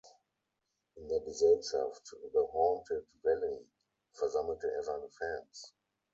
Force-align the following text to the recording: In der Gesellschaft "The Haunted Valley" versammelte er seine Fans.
In 0.95 1.07
der 1.09 1.19
Gesellschaft 1.19 2.07
"The 2.33 2.39
Haunted 2.53 3.05
Valley" 3.21 3.69
versammelte 4.13 4.71
er 4.71 4.81
seine 4.81 5.09
Fans. 5.11 5.75